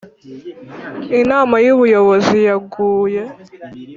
inama 1.19 1.55
yu 1.65 1.73
buyobozi 1.79 2.37
yaguye 2.47 3.21